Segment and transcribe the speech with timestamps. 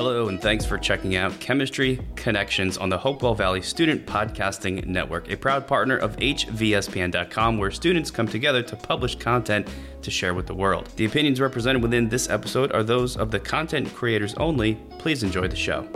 [0.00, 5.30] Hello, and thanks for checking out Chemistry Connections on the Hopewell Valley Student Podcasting Network,
[5.30, 9.68] a proud partner of HVSPN.com, where students come together to publish content
[10.02, 10.88] to share with the world.
[10.96, 14.74] The opinions represented within this episode are those of the content creators only.
[14.98, 15.88] Please enjoy the show.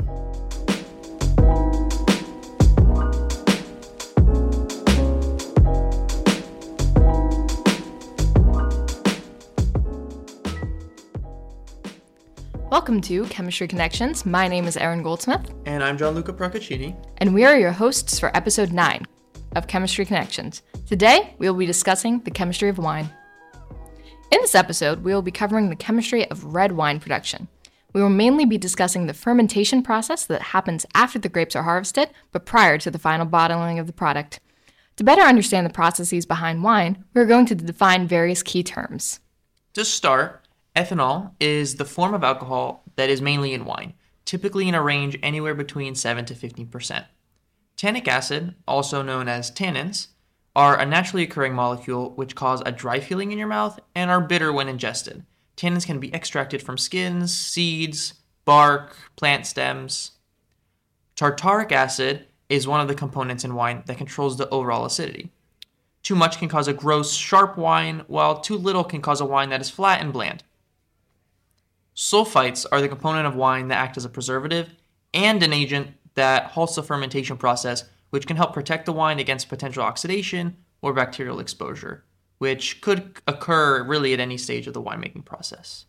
[12.74, 14.26] Welcome to Chemistry Connections.
[14.26, 16.96] My name is Erin Goldsmith, And I'm Gianluca Procaccini.
[17.18, 19.06] and we are your hosts for episode 9
[19.54, 20.60] of Chemistry Connections.
[20.84, 23.14] Today, we will be discussing the chemistry of wine.
[24.32, 27.46] In this episode, we will be covering the chemistry of red wine production.
[27.92, 32.10] We will mainly be discussing the fermentation process that happens after the grapes are harvested,
[32.32, 34.40] but prior to the final bottling of the product.
[34.96, 39.20] To better understand the processes behind wine, we are going to define various key terms.
[39.74, 40.43] To start,
[40.76, 43.94] ethanol is the form of alcohol that is mainly in wine,
[44.24, 47.04] typically in a range anywhere between 7 to 15%.
[47.76, 50.08] Tannic acid, also known as tannins,
[50.56, 54.20] are a naturally occurring molecule which cause a dry feeling in your mouth and are
[54.20, 55.24] bitter when ingested.
[55.56, 58.14] Tannins can be extracted from skins, seeds,
[58.44, 60.12] bark, plant stems.
[61.16, 65.30] Tartaric acid is one of the components in wine that controls the overall acidity.
[66.02, 69.48] Too much can cause a gross, sharp wine, while too little can cause a wine
[69.48, 70.42] that is flat and bland.
[71.94, 74.70] Sulfites are the component of wine that act as a preservative
[75.12, 79.48] and an agent that halts the fermentation process, which can help protect the wine against
[79.48, 82.04] potential oxidation or bacterial exposure,
[82.38, 85.86] which could occur really at any stage of the winemaking process.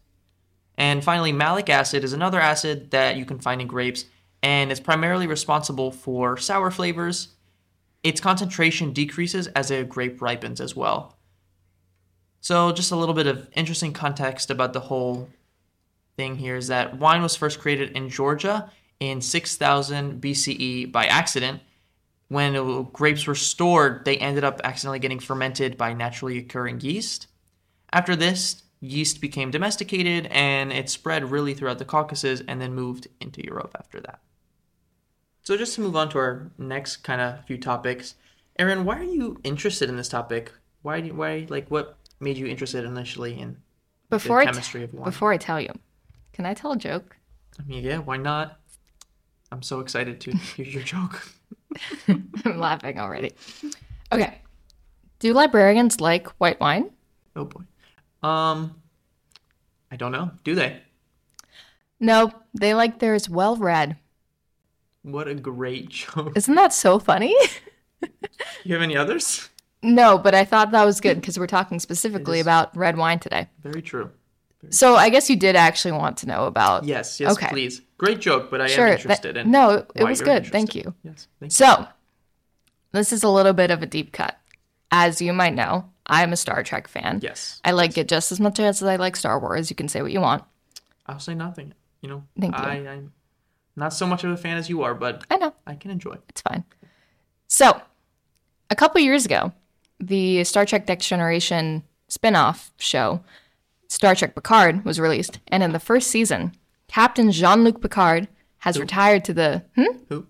[0.77, 4.05] And finally, malic acid is another acid that you can find in grapes,
[4.43, 7.29] and it's primarily responsible for sour flavors.
[8.03, 11.17] Its concentration decreases as a grape ripens as well.
[12.41, 15.29] So, just a little bit of interesting context about the whole
[16.17, 21.61] thing here is that wine was first created in Georgia in 6000 BCE by accident.
[22.27, 27.27] When it- grapes were stored, they ended up accidentally getting fermented by naturally occurring yeast.
[27.93, 33.07] After this, yeast became domesticated and it spread really throughout the Caucasus and then moved
[33.19, 34.19] into Europe after that.
[35.43, 38.15] So, just to move on to our next kind of few topics,
[38.57, 40.51] Erin, why are you interested in this topic?
[40.81, 43.57] Why, do you, why, like, what made you interested initially in
[44.09, 45.05] Before the I t- chemistry of wine?
[45.05, 45.69] Before I tell you,
[46.35, 47.15] can I tell a joke?
[47.57, 48.59] I mean, yeah, why not?
[49.53, 51.25] I'm so excited to hear your joke.
[52.09, 53.31] I'm laughing already.
[54.11, 54.41] Okay.
[55.19, 56.91] Do librarians like white wine?
[57.37, 57.61] Oh boy.
[58.21, 58.75] Um,
[59.89, 60.31] I don't know.
[60.43, 60.81] Do they?
[62.01, 63.95] No, they like theirs well read.
[65.03, 66.33] What a great joke.
[66.35, 67.33] Isn't that so funny?
[68.65, 69.49] You have any others?
[69.81, 73.47] no, but I thought that was good because we're talking specifically about red wine today.
[73.63, 74.11] Very true.
[74.71, 76.83] So I guess you did actually want to know about.
[76.85, 77.47] Yes, yes, Okay.
[77.49, 77.81] please.
[77.97, 78.85] Great joke, but I Sure.
[78.85, 79.51] am that- interested in.
[79.51, 80.45] no, it was good.
[80.47, 80.93] Thank you.
[81.03, 81.55] Yes, thank you.
[81.55, 81.87] So,
[82.91, 84.37] this is a little bit of a deep cut.
[84.91, 87.19] As you might know, I'm a Star Trek fan.
[87.23, 87.59] Yes.
[87.65, 89.69] I like it just as much as I like Star Wars.
[89.69, 90.43] You can say what you want.
[91.07, 91.73] I'll say nothing.
[92.01, 92.63] You know, Thank you.
[92.63, 93.13] I, I'm
[93.75, 95.53] not so much of a fan as you are, but I know.
[95.65, 96.17] I can enjoy.
[96.29, 96.63] It's fine.
[97.47, 97.81] So,
[98.69, 99.51] a couple years ago,
[99.99, 103.21] the Star Trek Next Generation spin off show,
[103.87, 105.39] Star Trek Picard, was released.
[105.47, 106.53] And in the first season,
[106.87, 108.27] Captain Jean Luc Picard
[108.59, 109.63] has retired to the.
[109.75, 109.97] Hmm?
[110.09, 110.27] Who?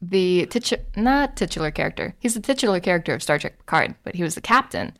[0.00, 2.14] The titu- not titular character.
[2.18, 4.92] He's the titular character of Star Trek Picard, but he was the captain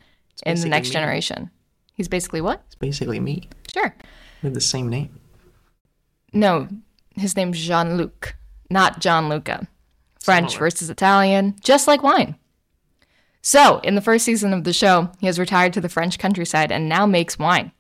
[0.47, 0.93] in the Next me.
[0.95, 1.51] Generation.
[1.95, 2.63] He's basically what?
[2.67, 3.49] It's basically me.
[3.73, 3.95] Sure.
[4.43, 5.19] We have the same name.
[6.33, 6.69] No,
[7.17, 8.35] his name's Jean Luc,
[8.71, 9.69] not John Luca.
[10.21, 12.37] French versus Italian, just like wine.
[13.47, 16.73] So, in the first season of the show, he has retired to the French countryside
[16.73, 17.73] and now makes wine.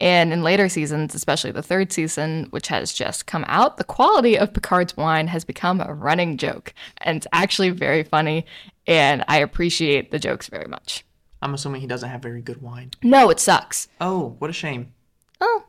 [0.00, 4.38] And in later seasons, especially the third season, which has just come out, the quality
[4.38, 6.72] of Picard's wine has become a running joke.
[7.02, 8.46] And it's actually very funny,
[8.86, 11.04] and I appreciate the jokes very much.
[11.42, 12.92] I'm assuming he doesn't have very good wine.
[13.02, 13.88] No, it sucks.
[14.00, 14.94] Oh, what a shame.
[15.38, 15.64] Oh.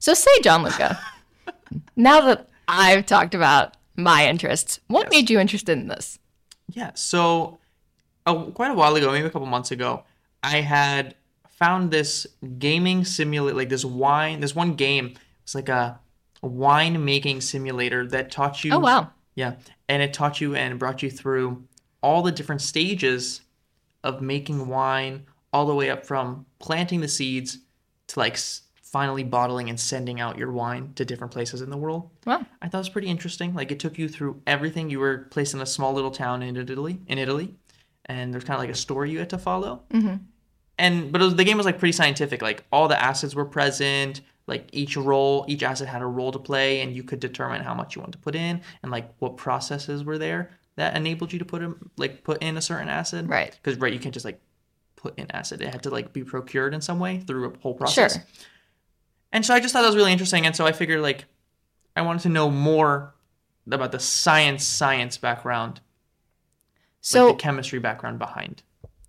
[0.00, 0.98] So say, Gianluca,
[1.96, 5.12] now that I've talked about my interests, what Yes.
[5.12, 6.18] made you interested in this?
[6.68, 7.58] Yeah, so
[8.26, 10.04] uh, quite a while ago, maybe a couple months ago,
[10.42, 11.14] I had
[11.48, 12.26] found this
[12.58, 15.14] gaming simulator, like this wine, this one game.
[15.42, 15.98] It's like a,
[16.42, 18.72] a wine making simulator that taught you.
[18.72, 19.10] Oh, wow.
[19.34, 19.54] Yeah,
[19.88, 21.64] and it taught you and brought you through
[22.02, 23.40] all the different stages
[24.04, 27.58] of making wine, all the way up from planting the seeds
[28.08, 28.38] to like
[28.82, 32.10] finally bottling and sending out your wine to different places in the world.
[32.26, 32.46] Wow.
[32.62, 33.54] I thought it was pretty interesting.
[33.54, 34.88] Like it took you through everything.
[34.88, 37.54] You were placed in a small little town in Italy, in Italy,
[38.06, 39.82] and there's kind of like a story you had to follow.
[39.90, 40.16] Mm-hmm.
[40.78, 42.42] And but it was, the game was like pretty scientific.
[42.42, 44.20] Like all the acids were present.
[44.46, 47.72] Like each role, each acid had a role to play, and you could determine how
[47.72, 51.38] much you want to put in, and like what processes were there that enabled you
[51.38, 53.26] to put in, like put in a certain acid.
[53.26, 53.58] Right.
[53.62, 54.40] Because right, you can't just like
[54.96, 55.62] put in acid.
[55.62, 58.14] It had to like be procured in some way through a whole process.
[58.14, 58.24] Sure.
[59.32, 61.24] And so I just thought that was really interesting, and so I figured like
[61.96, 63.14] I wanted to know more
[63.66, 65.80] about the science science background,
[67.06, 68.62] So, like the chemistry background behind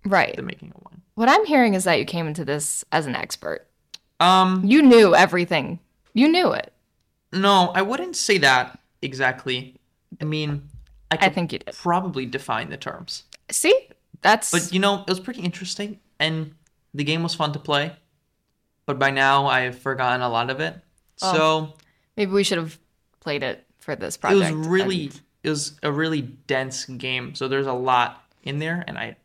[0.04, 0.36] right.
[0.36, 1.00] the making of wine.
[1.14, 3.66] What I'm hearing is that you came into this as an expert.
[4.20, 5.80] Um, You knew everything.
[6.12, 6.72] You knew it.
[7.32, 9.80] no, I wouldn't say that exactly.
[10.20, 10.68] I mean,
[11.10, 11.74] I I think you did.
[11.74, 13.88] probably define the terms, See?
[14.20, 16.54] That's but you know, it was pretty interesting, and
[16.92, 17.92] the game was fun to play.
[18.86, 20.74] But by now, I've forgotten a lot of it.
[21.22, 21.32] Oh.
[21.34, 21.74] So
[22.16, 22.78] maybe we should have
[23.20, 24.52] played it for this project.
[24.52, 27.34] it was really, and- it was a really dense game.
[27.36, 29.16] So there's a lot in there, and I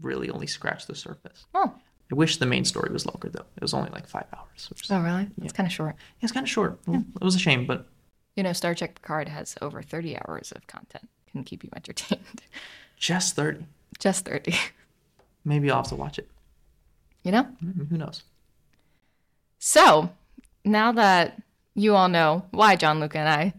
[0.00, 1.44] really only scratched the surface.
[1.54, 1.72] Oh.
[2.10, 3.44] I wish the main story was longer though.
[3.56, 4.68] It was only like five hours.
[4.70, 5.28] Which is, Oh, really?
[5.42, 5.96] It's kind of short.
[5.98, 6.78] yeah, it's kind of short.
[6.88, 7.88] It was a shame, but
[8.36, 11.08] You know, Star Trek Picard has over 30 hours of content.
[11.32, 12.42] Can keep you entertained.
[12.96, 13.66] just thirty.
[13.98, 14.54] Just 30.
[15.44, 16.28] Maybe I'll have to watch it.
[17.24, 17.44] You know?
[17.64, 18.22] Mm, Who knows?
[19.58, 20.10] So,
[20.64, 21.42] now that
[21.74, 23.52] you all know why Gianluca and I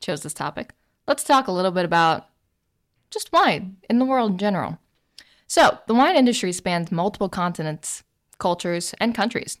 [0.00, 0.72] chose this topic,
[1.12, 2.30] let's talk a little bit about
[3.10, 4.78] just wine in the world in general.
[5.46, 8.02] So, the wine industry spans multiple continents,
[8.38, 9.58] cultures, and countries.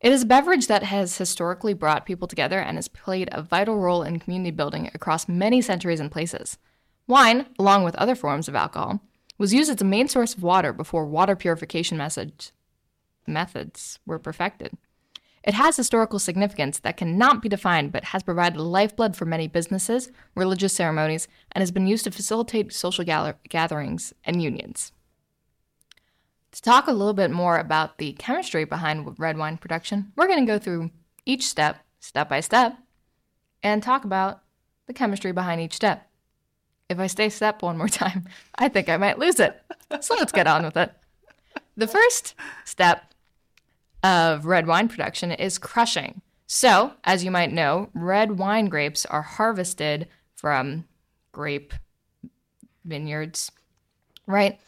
[0.00, 3.76] It is a beverage that has historically brought people together and has played a vital
[3.76, 6.56] role in community building across many centuries and places.
[7.06, 9.02] Wine, along with other forms of alcohol,
[9.36, 12.50] was used as a main source of water before water purification methods
[14.06, 14.72] were perfected.
[15.48, 20.10] It has historical significance that cannot be defined but has provided lifeblood for many businesses,
[20.34, 24.92] religious ceremonies, and has been used to facilitate social gather- gatherings and unions.
[26.52, 30.44] To talk a little bit more about the chemistry behind red wine production, we're going
[30.44, 30.90] to go through
[31.24, 32.76] each step, step by step,
[33.62, 34.42] and talk about
[34.86, 36.10] the chemistry behind each step.
[36.90, 39.58] If I stay step one more time, I think I might lose it.
[40.00, 40.92] So let's get on with it.
[41.74, 42.34] The first
[42.66, 43.07] step
[44.02, 46.20] of red wine production is crushing.
[46.46, 50.84] So, as you might know, red wine grapes are harvested from
[51.32, 51.74] grape
[52.84, 53.50] vineyards,
[54.26, 54.58] right?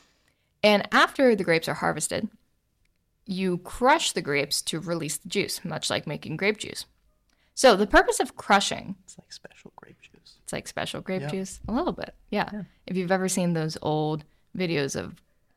[0.63, 2.29] And after the grapes are harvested,
[3.27, 6.85] you crush the grapes to release the juice, much like making grape juice.
[7.55, 10.37] So, the purpose of crushing It's like special grape juice.
[10.43, 11.29] it's like special grape Yeah.
[11.31, 11.61] juice.
[11.69, 12.15] A little bit.
[12.31, 12.63] Yeah.
[12.87, 14.25] If you've ever seen those old
[14.57, 15.15] videos of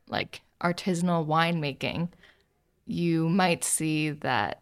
[0.08, 2.10] like artisanal winemaking,
[2.86, 4.62] you might see that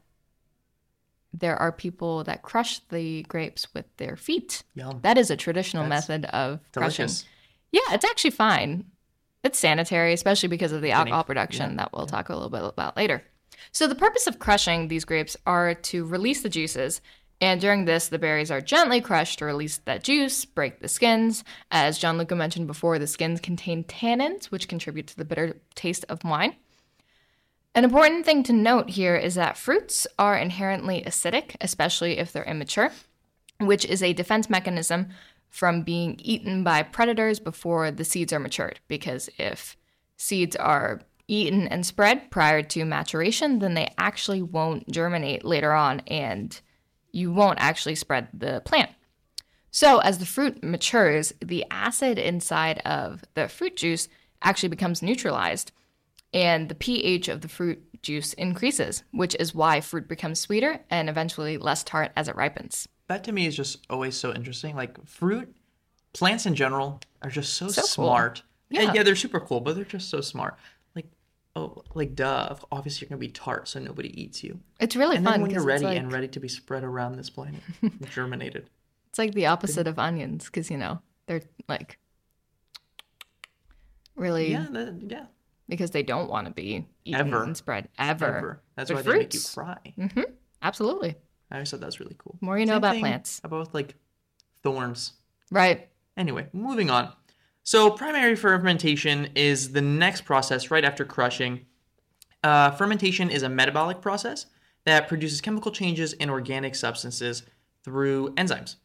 [1.33, 4.63] there are people that crush the grapes with their feet.
[4.75, 5.00] Yum.
[5.01, 7.06] That is a traditional That's method of crushing.
[7.06, 7.25] Delicious.
[7.71, 8.85] Yeah, it's actually fine.
[9.44, 12.63] It's sanitary, especially because of the alcohol production yeah, that we'll talk a little bit
[12.63, 13.23] about later.
[13.71, 17.01] So, the purpose of crushing these grapes are to release the juices.
[17.39, 21.44] And during this, the berries are gently crushed to release that juice, break the skins.
[21.71, 26.23] As Gianluca mentioned before, the skins contain tannins, which contribute to the bitter taste of
[26.23, 26.56] wine.
[27.73, 32.44] An important thing to note here is that fruits are inherently acidic, especially if they're
[32.44, 32.91] immature,
[33.59, 35.07] which is a defense mechanism
[35.47, 38.81] from being eaten by predators before the seeds are matured.
[38.89, 39.77] Because if
[40.18, 46.01] seeds are eaten and spread prior to maturation, then they actually won't germinate later on
[46.07, 46.59] and
[47.13, 48.92] you won't actually spread the plant.
[49.73, 54.09] So, as the fruit matures, the acid inside of the fruit juice
[54.42, 55.71] actually becomes neutralized
[56.33, 61.09] and the pH of the fruit juice increases, which is why fruit becomes sweeter and
[61.09, 62.88] eventually less tart as it ripens.
[63.07, 64.76] That to me is just always so interesting.
[64.76, 65.54] Like fruit,
[66.14, 67.88] plants in general are just so, So cool.
[67.88, 68.44] smart.
[68.69, 68.83] Yeah.
[68.83, 70.56] And yeah, they're super cool, but they're just so smart.
[70.95, 71.07] Like,
[71.57, 72.56] oh, like duh.
[72.71, 74.61] Obviously, you're gonna be tart, so nobody eats you.
[74.80, 77.18] It's really And fun then when you're ready like, and ready to be spread around
[77.18, 77.61] this planet,
[78.11, 78.69] germinated.
[79.09, 82.00] it's like the opposite of onions because you know they're like
[84.16, 85.26] really Yeah, that, yeah.
[85.71, 87.44] Because they don't want to be eaten Ever.
[87.44, 88.25] and spread ever.
[88.37, 88.61] Ever.
[88.75, 90.25] That's But why they make you fruits- cry.
[90.61, 91.16] Absolutely.
[91.49, 92.37] I always thought that was really cool.
[92.42, 93.40] More you know about plants.
[93.44, 93.95] About like
[94.63, 95.13] thorns.
[95.49, 95.90] Right.
[96.18, 97.13] Anyway, moving on.
[97.63, 101.66] So, primary fermentation is the next process right after crushing.
[102.44, 104.47] Uh, fermentation is a metabolic process
[104.85, 107.44] that produces chemical changes in organic substances
[107.83, 108.75] through enzymes.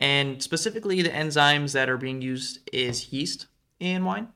[0.00, 3.46] And specifically, the enzymes that are being used is yeast
[3.78, 4.28] in wine.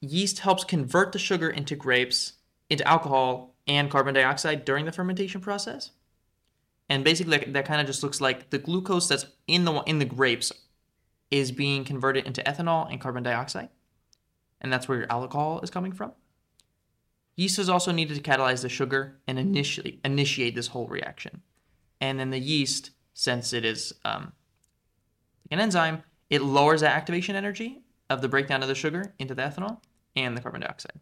[0.00, 2.34] Yeast helps convert the sugar into grapes,
[2.70, 5.90] into alcohol, and carbon dioxide during the fermentation process.
[6.88, 9.98] And basically, that, that kind of just looks like the glucose that's in the in
[9.98, 10.52] the grapes
[11.30, 13.68] is being converted into ethanol and carbon dioxide.
[14.60, 16.12] and that's where your alcohol is coming from.
[17.36, 21.42] Yeast is also needed to catalyze the sugar and initially initiate this whole reaction.
[22.00, 24.32] And then the yeast, since it is um,
[25.50, 29.42] an enzyme, it lowers the activation energy of the breakdown of the sugar into the
[29.42, 29.78] ethanol
[30.16, 31.00] and the carbon dioxide.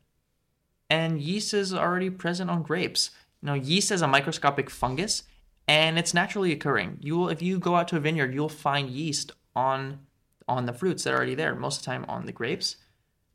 [0.90, 3.10] And yeast is already present on grapes.
[3.42, 5.24] Now, yeast is a microscopic fungus
[5.66, 6.98] and it's naturally occurring.
[7.00, 10.00] You will if you go out to a vineyard, you'll find yeast on
[10.48, 12.76] on the fruits that are already there, most of the time on the grapes.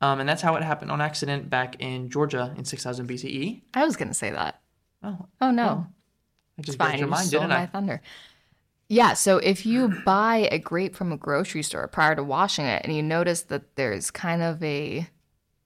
[0.00, 3.62] Um, and that's how it happened on accident back in Georgia in 6000 BCE.
[3.72, 4.60] I was going to say that.
[5.02, 5.86] Oh, Oh no.
[6.58, 7.66] I just read your You mind, stole didn't my I?
[7.66, 8.02] thunder.
[8.88, 12.82] Yeah, so if you buy a grape from a grocery store prior to washing it
[12.84, 15.08] and you notice that there's kind of a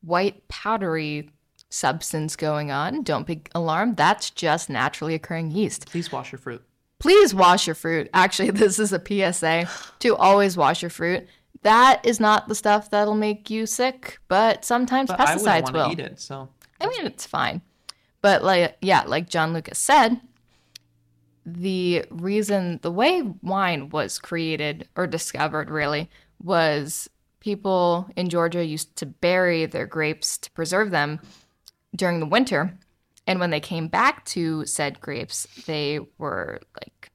[0.02, 1.30] white powdery
[1.70, 3.96] substance going on, don't be alarmed.
[3.96, 5.86] That's just naturally occurring yeast.
[5.88, 6.62] Please wash your fruit.
[6.98, 8.08] Please wash your fruit.
[8.14, 9.02] Actually, this is a
[9.32, 9.68] PSA
[10.00, 11.26] to always wash your fruit.
[11.62, 15.86] That is not the stuff that'll make you sick, but sometimes But pesticides want will.
[15.86, 16.48] to eat it, so
[16.80, 17.62] I mean, it's fine.
[18.22, 20.20] But like, yeah, like John Lucas said,
[21.44, 26.10] the reason the way wine was created or discovered really
[26.42, 27.08] was
[27.48, 31.18] people in Georgia used to bury their grapes to preserve them
[31.96, 32.78] during the winter.
[33.26, 37.10] And when they came back to said grapes, they were like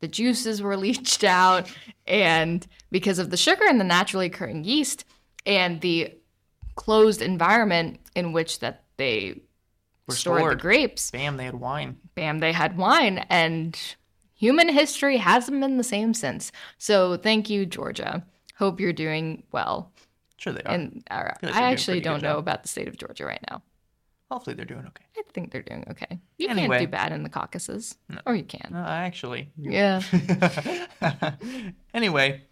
[0.00, 1.70] the juices were leached out
[2.06, 5.04] and because of the sugar and the naturally occurring yeast
[5.44, 6.14] and the
[6.76, 9.34] closed environment in which that they
[10.06, 10.52] Were stored, stored.
[10.58, 11.96] the grapes bam, they had wine.
[12.14, 13.78] bam they had wine and
[14.34, 18.24] human history hasn't been the same since so thank you georgia
[18.58, 19.92] hope you're doing well
[20.36, 20.72] Sure they are.
[20.72, 22.38] and i a actually don't know job.
[22.40, 23.62] about the state of georgia right now
[24.30, 25.04] Hopefully they're doing okay.
[25.16, 26.78] i think they're doing okay you Anyway.
[26.78, 27.96] can't do bad in the caucasus
[28.26, 30.02] or you can Uh, actually, yeah
[31.94, 32.42] anyway,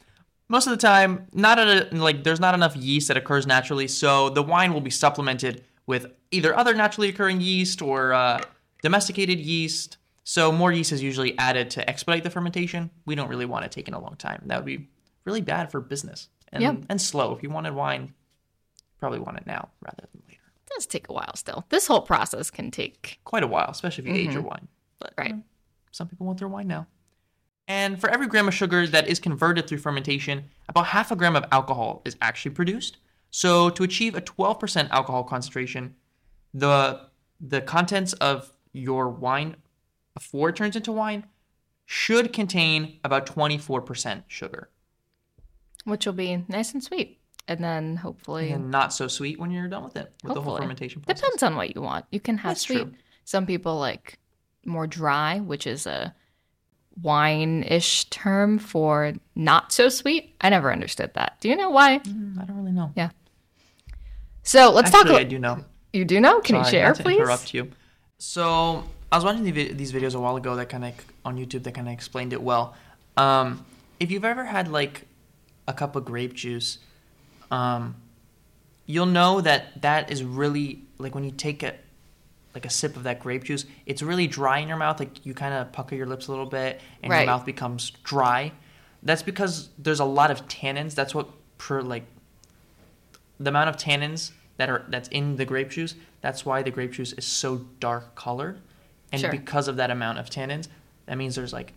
[0.49, 4.31] most of the time, not a, like there's not enough yeast that occurs naturally, so
[4.31, 8.41] the wine will be supplemented with either other naturally occurring yeast or uh,
[8.83, 9.99] domesticated yeast.
[10.25, 12.91] So more yeast is usually added to expedite the fermentation.
[13.07, 14.43] We don't really want it taking a long time.
[14.47, 14.89] That would be
[15.27, 16.85] really bad for business and Yep.
[16.89, 17.35] and slow.
[17.35, 18.15] If you wanted wine,
[18.99, 20.43] probably want it now rather than later.
[20.57, 24.05] it does take a while still this whole process can take Quite a while, especially
[24.05, 24.49] if you age your mm-hmm.
[24.49, 24.69] wine.
[24.99, 25.35] But right
[25.91, 26.87] Some people want their wine now.
[27.69, 31.35] And for every gram of sugar that is converted through fermentation, about half a gram
[31.35, 32.99] of alcohol is actually produced.
[33.31, 35.97] So to achieve a 12% alcohol concentration,
[36.55, 37.09] the
[37.41, 39.57] the contents of your wine
[40.15, 41.27] before it turns into wine
[41.85, 44.71] should contain about 24% sugar.
[45.87, 49.69] Which will be nice and sweet and then hopefully And not so sweet when you're
[49.69, 51.21] done with it, with the whole fermentation process.
[51.23, 52.05] Depends on what you want.
[52.11, 52.83] You can have That's sweet.
[52.83, 52.93] true.
[53.25, 54.19] Some people like
[54.65, 56.15] more dry, which is a
[57.03, 60.35] wine-ish term for not so sweet.
[60.41, 61.37] I never understood that.
[61.41, 61.99] Do you know why?
[62.01, 62.93] Mm, I don't really know.
[62.97, 63.11] Yeah.
[64.43, 65.21] So let's Actually, talk.
[65.21, 65.65] I do know.
[65.93, 66.41] You do know?
[66.41, 67.19] Can you share, please?
[67.19, 67.71] interrupt you.
[68.19, 71.37] So I was watching the vi- these videos a while ago that kind of on
[71.37, 72.75] YouTube that kind of explained it well.
[73.17, 73.65] Um,
[74.01, 75.07] if you've ever had like
[75.69, 76.79] a cup of grape juice,
[77.51, 77.97] um,
[78.87, 81.75] you'll know that that is really like when you take a
[82.55, 84.99] like a sip of that grape juice, it's really dry in your mouth.
[84.99, 87.19] Like you kind of pucker your lips a little bit, and Right.
[87.21, 88.53] your mouth becomes dry.
[89.03, 90.95] That's because there's a lot of tannins.
[90.95, 92.05] That's what per like
[93.39, 95.95] the amount of tannins that are that's in the grape juice.
[96.23, 98.59] That's why the grape juice is so dark colored,
[99.13, 99.31] and Sure.
[99.31, 100.69] because of that amount of tannins,
[101.05, 101.73] that means there's like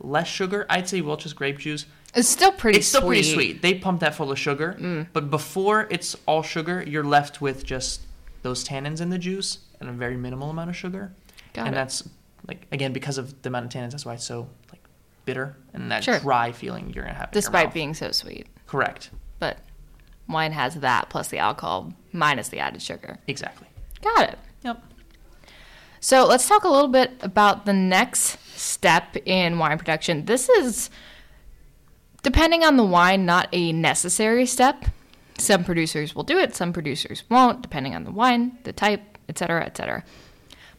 [0.00, 0.66] less sugar.
[0.68, 1.86] I'd say Welch's grape juice.
[2.14, 2.78] It's still pretty.
[2.78, 3.08] It's still sweet.
[3.08, 3.62] pretty sweet.
[3.62, 5.08] They pump that full of sugar, Mm.
[5.12, 8.02] but before it's all sugar, you're left with just
[8.42, 11.12] those tannins in the juice and a very minimal amount of sugar.
[11.52, 11.78] Got and it.
[11.78, 12.08] that's
[12.46, 13.90] like again because of the amount of tannins.
[13.90, 14.80] That's why it's so like
[15.26, 16.18] bitter and that Sure.
[16.20, 17.30] dry feeling you're gonna have.
[17.30, 19.58] Despite being so sweet, correct, but
[20.28, 23.18] wine has that plus the alcohol minus the added sugar.
[23.26, 23.66] exactly.
[24.00, 24.38] Got it.
[24.62, 24.82] Yep.
[26.00, 30.26] So let's talk a little bit about the next step in wine production.
[30.26, 30.90] This is,
[32.22, 34.84] depending on the wine, not a necessary step.
[35.38, 39.64] Some producers will do it, some producers won't, depending on the wine, the type, etc.,
[39.64, 40.04] etc.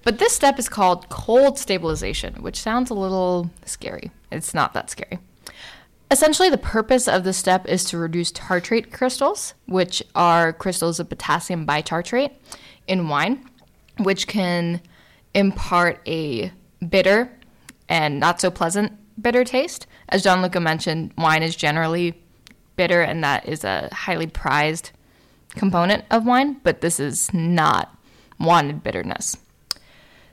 [0.04, 4.12] But this step is called cold stabilization, which sounds a little scary.
[4.32, 5.20] It's not that scary.
[6.12, 11.10] Essentially, the purpose of this step is to reduce tartrate crystals, which are crystals of
[11.10, 12.32] potassium bitartrate
[12.88, 13.46] in wine,
[13.98, 14.82] which can
[15.34, 16.52] impart a
[16.88, 17.32] bitter
[17.88, 19.88] and not so pleasant bitter taste.
[20.10, 22.22] As Gianluca mentioned, wine is generally
[22.76, 24.92] bitter, and that is a highly prized
[25.52, 27.96] component of wine, but this is not
[28.40, 29.36] wanted bitterness.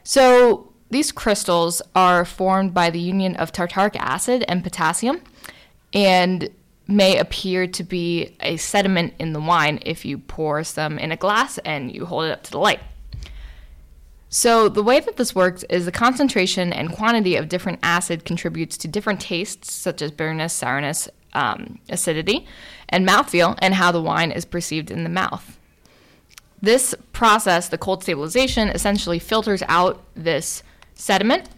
[0.05, 5.21] So these crystals are formed by the union of tartaric acid and potassium,
[5.93, 6.49] and
[6.87, 11.17] may appear to be a sediment in the wine if you pour some in a
[11.17, 12.81] glass and you hold it up to the light.
[14.29, 18.77] So, the way that this works is the concentration and quantity of different acid contributes
[18.79, 22.47] to different tastes, such as bitterness, sourness, um, acidity,
[22.89, 25.59] and mouthfeel, and how the wine is perceived in the mouth.
[26.61, 30.63] This process, the cold stabilization, essentially filters out this
[30.95, 31.49] sediment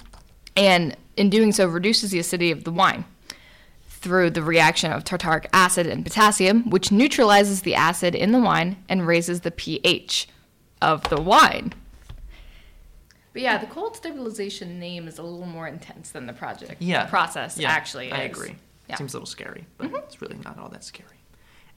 [0.56, 3.04] and, in doing so, reduces the acidity of the wine
[3.88, 8.76] through the reaction of tartaric acid and potassium, which neutralizes the acid in the wine
[8.88, 10.28] and raises the pH
[10.82, 11.72] of the wine.
[13.38, 17.06] But yeah, the cold stabilization name is a little more intense than the project Yeah.
[17.06, 18.36] process Yeah, actually I is.
[18.36, 18.56] agree.
[18.88, 18.96] Yeah.
[18.96, 19.94] Seems a little scary, but mm-hmm.
[19.98, 21.20] it's really not all that scary.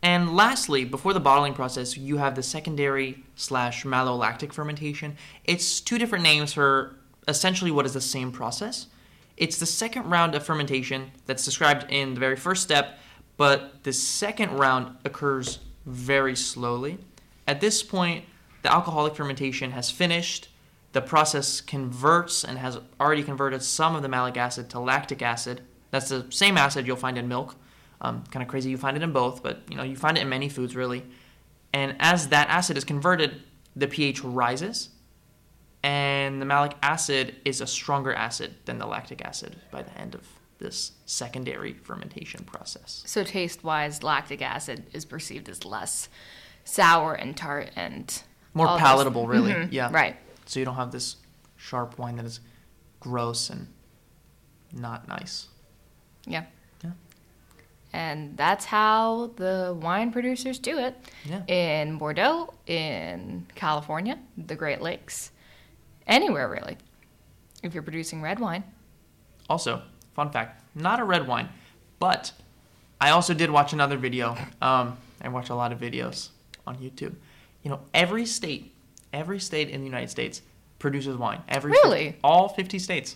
[0.01, 5.17] And lastly, before the bottling process, you have the secondary slash malolactic fermentation.
[5.45, 6.95] It's two different names for
[7.27, 8.87] essentially what is the same process.
[9.37, 12.97] It's the second round of fermentation that's described in the very first step,
[13.37, 16.97] but the second round occurs very slowly.
[17.47, 18.25] At this point,
[18.63, 20.47] the alcoholic fermentation has finished.
[20.93, 25.61] The process converts and has already converted some of the malic acid to lactic acid.
[25.91, 27.55] That's the same acid you'll find in milk.
[28.01, 30.21] Um, kind of crazy you find it in both, but you know you find it
[30.21, 31.05] in many foods really.
[31.73, 33.41] And as that acid is converted,
[33.75, 34.89] the pH rises,
[35.83, 40.15] and the malic acid is a stronger acid than the lactic acid by the end
[40.15, 40.27] of
[40.59, 43.03] this secondary fermentation process.
[43.05, 46.09] So taste wise, lactic acid is perceived as less
[46.65, 48.21] sour and tart and
[48.53, 49.53] More palatable, really.
[49.53, 49.89] Mhm, Yeah.
[49.91, 50.17] Right.
[50.45, 51.17] So you don't have this
[51.57, 52.39] sharp wine that is
[52.99, 53.67] gross and
[54.73, 55.47] not nice.
[56.25, 56.45] Yeah.
[56.83, 56.91] Yeah.
[57.93, 60.95] And that's how the wine producers do it
[61.25, 61.43] Yeah.
[61.47, 65.31] in Bordeaux, in California, the Great Lakes,
[66.07, 66.77] anywhere really.
[67.63, 68.63] If you're producing red wine,
[69.49, 69.81] Also,
[70.15, 71.49] fun fact, not a red wine,
[71.99, 72.31] but
[73.01, 74.37] I also did watch another video.
[74.61, 76.29] Um, I watch a lot of videos
[76.65, 77.15] on YouTube.
[77.63, 78.70] You know, every state,
[79.13, 80.41] every state in the United States
[80.79, 81.41] produces wine.
[81.47, 82.17] Every Really?
[82.23, 83.15] all 50 states,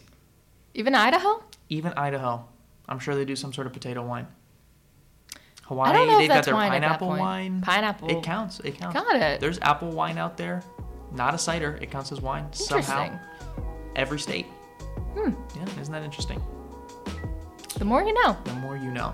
[0.74, 1.44] even Idaho.
[1.70, 2.46] even Idaho.
[2.88, 4.28] I'm sure they do some sort of potato wine.
[5.64, 7.62] Hawaii, I don't know if they've got their wine pineapple wine.
[7.62, 8.10] Pineapple.
[8.10, 8.60] It counts.
[8.60, 8.94] It counts.
[9.00, 9.40] Got it.
[9.40, 10.62] There's apple wine out there.
[11.12, 11.80] Not a cider.
[11.82, 13.06] It counts as wine somehow.
[13.06, 13.20] Interesting.
[13.96, 14.46] Every state.
[15.18, 15.32] Hmm.
[15.56, 16.40] Yeah, isn't that interesting?
[17.80, 18.38] The more you know.
[18.44, 19.14] the more you know.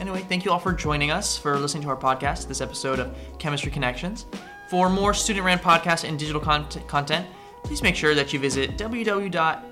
[0.00, 3.16] Anyway, thank you all for joining us for listening to our podcast, this episode of
[3.38, 4.26] Chemistry Connections.
[4.68, 7.26] For more student ran podcasts and digital cont- content,
[7.64, 9.70] please make sure that you visit www.hvspn.com.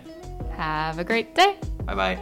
[0.55, 1.57] Have a great day.
[1.85, 2.17] Bye bye.